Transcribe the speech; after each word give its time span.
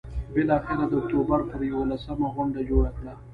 بالآخره 0.33 0.85
د 0.87 0.93
اکتوبر 1.01 1.39
پر 1.49 1.59
یوولسمه 1.71 2.27
غونډه 2.35 2.59
جوړه 2.69 2.91
کړه. 2.97 3.13